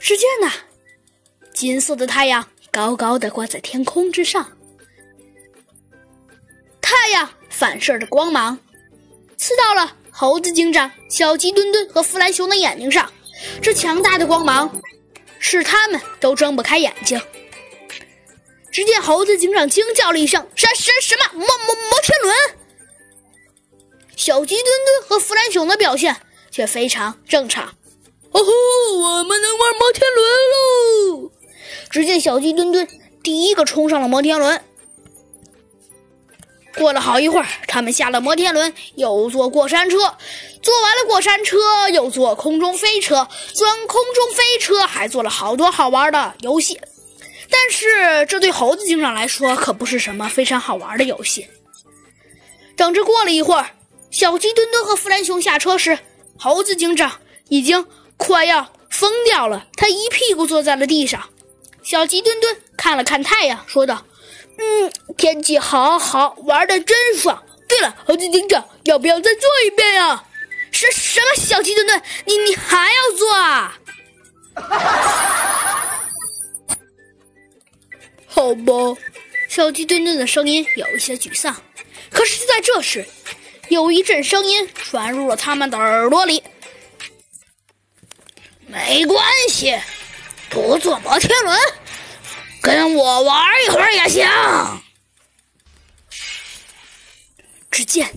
[0.00, 0.52] 只见呐，
[1.52, 4.56] 金色的太阳高高的挂在天空之上，
[6.80, 8.58] 太阳反射着光芒，
[9.36, 13.10] 刺到了猴子警长、小鸡墩墩和弗兰熊的眼睛上。
[13.60, 14.80] 这强大的光芒
[15.38, 17.20] 使他们都睁不开眼睛。
[18.70, 22.36] 只见猴子警长惊叫了一声：“什什什么摩摩摩天轮？”
[24.16, 26.16] 小鸡墩墩和弗兰熊的表现
[26.50, 27.74] 却非常正常。
[28.34, 31.30] 哦吼，我们能玩摩天轮喽！
[31.88, 32.86] 只见小鸡墩墩
[33.22, 34.60] 第一个冲上了摩天轮。
[36.76, 39.98] 过了好一会儿，他们下了摩天轮，又坐过山车，
[40.60, 46.80] 坐完了过山车，又坐空中飞车，钻空中飞车，还做了好多好玩的游戏。
[47.48, 51.46] 但是这对猴子警长来说可不是什么非常好玩的游戏。
[52.76, 53.70] 等着过了一会儿，
[54.10, 55.96] 小鸡墩墩和弗兰熊下车时，
[56.36, 61.22] 猴子警长已经快要疯掉了，他一屁股坐在了地上。
[61.82, 64.04] 小鸡墩墩看了看太阳，说道。
[64.56, 67.42] 嗯，天气好好，玩的真爽。
[67.68, 70.24] 对了，猴子警长，要不要再做一遍呀？
[70.70, 73.78] 什什么小鸡墩墩，你你还要做啊？
[78.26, 78.72] 好吧，
[79.48, 81.54] 小鸡墩墩的声音有一些沮丧。
[82.10, 83.04] 可是就在这时，
[83.68, 86.42] 有一阵声音传入了他们的耳朵里。
[88.66, 89.78] 没关系，
[90.50, 91.58] 不坐摩天轮。
[92.60, 94.26] 跟我玩一会儿也行。
[97.70, 98.12] 只见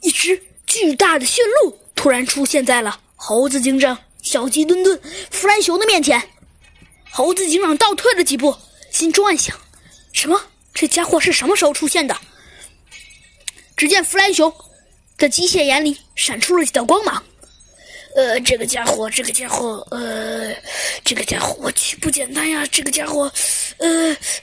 [0.00, 5.00] 一只巨大的驯鹿突然出现在了猴子警长、小鸡墩墩、
[5.30, 6.30] 弗兰熊的面前。
[7.10, 8.56] 猴子警长倒退了几步，
[8.90, 9.56] 心中暗想：
[10.12, 10.40] 什么？
[10.72, 12.16] 这家伙是什么时候出现的？
[13.76, 14.52] 只见弗兰熊
[15.16, 17.22] 的机械眼里闪出了几道光芒。
[18.14, 20.54] 呃，这个家伙，这个家伙，呃，
[21.04, 22.64] 这个家伙，我去，不简单呀！
[22.70, 23.22] 这个家伙，
[23.78, 23.88] 呃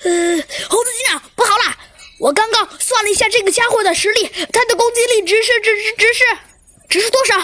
[0.03, 1.77] 呃，猴子警长，不好了！
[2.19, 6.23] 我刚刚算了一下这个家伙的实力，他的攻击力值是，值值值是，
[6.89, 7.39] 值是多少？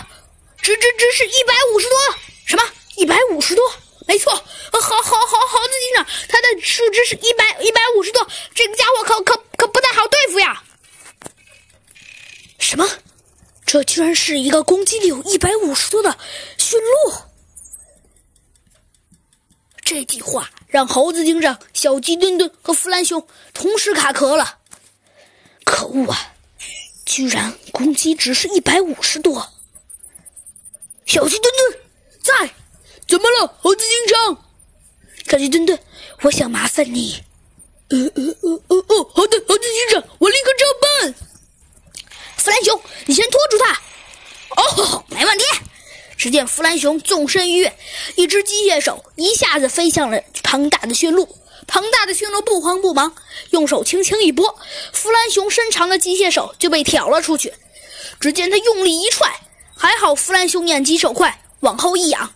[0.61, 1.97] 值值值是一百五十多？
[2.45, 2.63] 什么？
[2.97, 3.73] 一百五十多？
[4.05, 10.61] 没错，好好好，猴子警长，他的数值是一百一百五十多，这个家伙可可可不太好对付呀！
[12.59, 12.85] 什么？
[13.66, 16.16] 这居然是一个攻击力有一百五十多的
[16.59, 17.13] 驯鹿！
[19.84, 24.59] 这句话让猴子警长、小鸡墩墩和弗兰熊同时卡壳了。
[25.66, 26.35] 可恶啊！
[27.08, 29.52] 居然攻击值是一百五十多！
[31.08, 31.81] 小鸡墩墩
[32.22, 32.53] 在？
[33.08, 34.46] 怎么了，猴子警长？
[35.28, 35.79] 小鸡墩墩，
[36.22, 37.24] 我想麻烦你。
[37.90, 41.16] 呃呃呃呃哦，好的，猴子警长，我立刻照办。
[42.47, 43.74] 弗兰熊，你先拖住他。
[44.56, 45.44] 哦，没问题。
[46.16, 47.78] 只见弗兰熊纵身一跃，
[48.16, 51.28] 一只机械手一下子飞向了庞大的驯鹿。
[51.68, 53.13] 庞大的驯鹿不慌不忙，
[53.50, 54.58] 用手轻轻一拨，
[54.94, 57.53] 弗兰熊伸长的机械手就被挑了出去。
[58.22, 59.41] 只见他用力一踹，
[59.75, 62.34] 还好弗兰熊眼疾手快，往后一仰，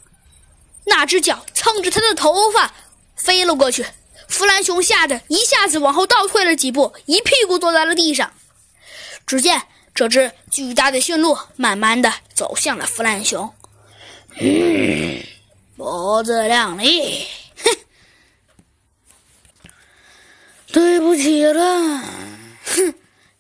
[0.84, 2.74] 那只脚蹭着他的头发
[3.16, 3.86] 飞了过去。
[4.28, 8.34] 弗兰熊吓得一下子往后倒退了几步，一屁股坐在了地上。
[9.26, 9.62] 只见。
[10.02, 13.54] 这只巨大的驯鹿慢慢的走向了弗兰熊，
[14.40, 15.24] 嗯，
[15.78, 17.24] 脖子亮丽，
[17.64, 17.78] 哼，
[20.72, 22.00] 对不起了，
[22.66, 22.96] 哼，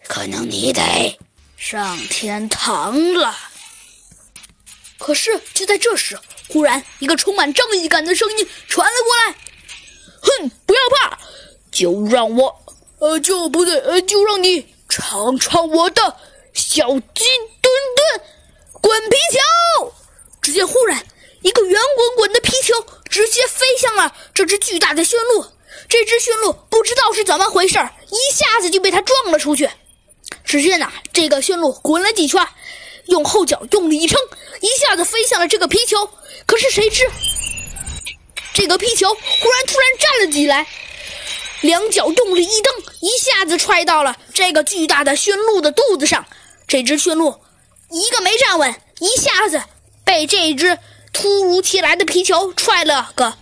[0.08, 1.18] 可能你得
[1.58, 3.36] 上天堂了。
[5.00, 9.36] 可是就在这时，忽然一个充满正义感的声音传了过来
[10.22, 11.18] ：“哼，不要怕，
[11.72, 12.56] 就让我，
[13.00, 16.18] 呃，就不对，呃，就让你尝尝我的。”
[16.54, 17.26] 小鸡
[17.62, 18.22] 墩墩，
[18.82, 19.94] 滚皮球！
[20.42, 21.06] 只见忽然，
[21.42, 22.74] 一个圆滚滚的皮球
[23.10, 25.46] 直接飞向了这只巨大的驯鹿。
[25.88, 27.78] 这只驯鹿不知道是怎么回事，
[28.10, 29.70] 一下子就被它撞了出去。
[30.44, 32.46] 只见呐，这个驯鹿滚了几圈，
[33.06, 34.20] 用后脚用力一撑，
[34.62, 36.10] 一下子飞向了这个皮球。
[36.46, 37.10] 可是谁知，
[38.54, 40.68] 这个皮球忽然突然站了起来。
[41.62, 46.26] 两脚用力一蹬，一下子踹到了这个巨大的驯鹿的肚子上。
[46.72, 47.38] 这只驯鹿
[47.90, 49.62] 一个没站稳，一下子
[50.06, 50.80] 被这只
[51.12, 53.38] 突如其来的皮球踹了个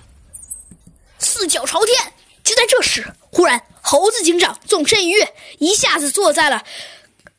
[1.19, 2.13] 四脚朝天。
[2.43, 6.63] 就在这时，忽然猴子警长纵身一跃，一下子坐在了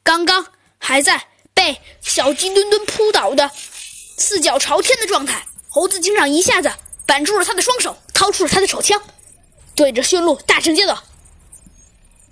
[0.04, 0.46] 刚刚
[0.78, 3.50] 还在被小鸡墩墩扑倒的
[4.16, 5.44] 四脚朝天的状态。
[5.70, 6.72] 猴子警长一下子
[7.04, 9.02] 板住了他的双手，掏出了他的手枪。
[9.74, 11.02] 对着驯鹿大声叫道：“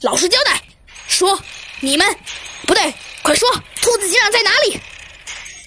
[0.02, 0.62] 老实交代，
[1.08, 1.43] 说
[1.81, 2.16] 你们
[2.64, 3.50] 不对，快说
[3.80, 4.80] 兔子警长在哪里？”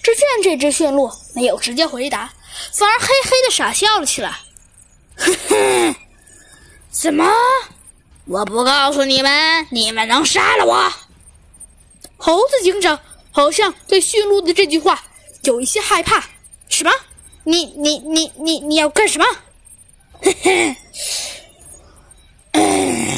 [0.02, 2.32] 只见这只驯鹿没有直接回答，
[2.72, 4.36] 反而嘿嘿的傻笑了起来。
[5.16, 5.94] 哼哼，
[6.90, 7.24] 怎么？
[8.24, 10.92] 我不告诉你们，你们能杀了我？
[12.16, 12.98] 猴子警长
[13.30, 15.04] 好像对驯鹿的这句话
[15.42, 16.24] 有一些害怕。
[16.68, 16.90] 什么？
[17.44, 19.24] 你你你你你要干什么？
[20.20, 20.76] 嘿嘿，
[22.52, 23.08] 嗯，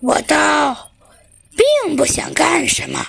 [0.00, 0.85] 我倒
[1.96, 3.04] 不想干什么，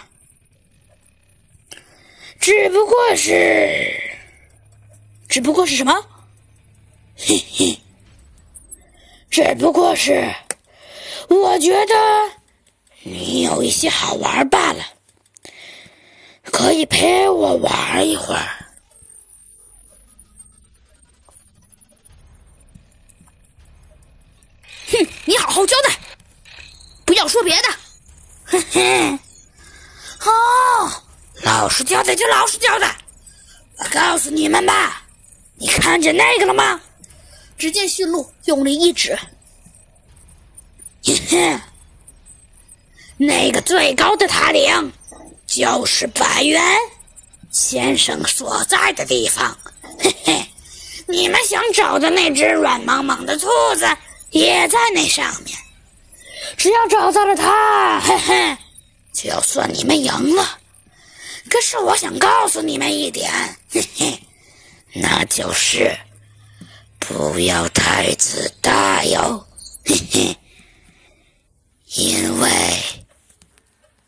[2.39, 3.93] 只不过是，
[5.27, 5.93] 只不过是什么？
[7.17, 7.77] 嘿嘿，
[9.29, 10.33] 只不过是，
[11.27, 11.93] 我觉得
[13.03, 14.85] 你有一些好玩罢了，
[16.43, 18.65] 可以陪我玩一会儿。
[24.89, 25.99] 哼，你好好交代，
[27.03, 27.67] 不要说别的。
[28.77, 29.19] 哼
[30.19, 31.03] 好，
[31.43, 32.95] 老实交代就老实交代。
[33.77, 35.03] 我告诉你们吧，
[35.55, 36.79] 你看见那个了吗？
[37.57, 39.17] 只见驯鹿用力一指，
[43.17, 44.93] 那个最高的塔顶
[45.47, 46.63] 就是百元
[47.51, 49.57] 先生所在的地方。
[49.99, 50.45] 嘿嘿，
[51.07, 53.87] 你们想找的那只软茫茫的兔子
[54.29, 55.57] 也在那上面。
[56.57, 58.57] 只要找到了它，嘿嘿，
[59.17, 60.59] 就算你们赢了。
[61.49, 63.31] 可是我想告诉你们一点，
[63.71, 64.19] 嘿嘿，
[64.93, 65.97] 那就是。
[66.99, 69.43] 不要太自大哟，
[69.85, 70.37] 嘿嘿。
[71.95, 72.49] 因为，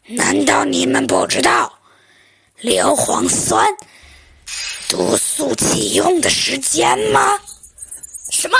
[0.03, 1.73] 难道你们不知道
[2.57, 3.65] 硫磺酸
[4.89, 7.39] 毒素启用的时间吗？
[8.29, 8.57] 什么？